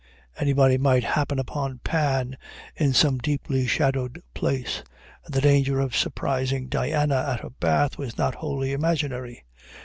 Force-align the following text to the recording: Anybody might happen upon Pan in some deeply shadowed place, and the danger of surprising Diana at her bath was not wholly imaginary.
Anybody 0.35 0.79
might 0.79 1.03
happen 1.03 1.37
upon 1.37 1.77
Pan 1.83 2.35
in 2.75 2.91
some 2.91 3.19
deeply 3.19 3.67
shadowed 3.67 4.23
place, 4.33 4.81
and 5.25 5.35
the 5.35 5.41
danger 5.41 5.79
of 5.79 5.95
surprising 5.95 6.65
Diana 6.69 7.15
at 7.31 7.41
her 7.41 7.51
bath 7.51 7.99
was 7.99 8.17
not 8.17 8.33
wholly 8.33 8.71
imaginary. 8.73 9.45